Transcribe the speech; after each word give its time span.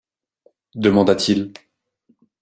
demanda-t-il. 0.81 1.41